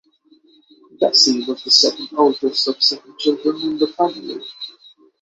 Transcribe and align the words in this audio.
Bessie 0.99 1.45
was 1.45 1.63
the 1.63 1.69
second 1.69 2.09
oldest 2.17 2.67
of 2.67 2.81
seven 2.81 3.15
children 3.19 3.61
in 3.61 3.77
the 3.77 3.85
family. 3.85 4.43